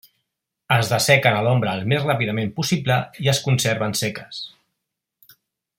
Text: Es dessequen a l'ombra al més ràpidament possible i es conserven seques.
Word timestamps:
Es 0.75 0.87
dessequen 0.93 1.37
a 1.39 1.43
l'ombra 1.47 1.75
al 1.77 1.85
més 1.91 2.07
ràpidament 2.07 2.49
possible 2.57 2.97
i 3.27 3.31
es 3.35 3.43
conserven 3.49 3.95
seques. 4.01 4.41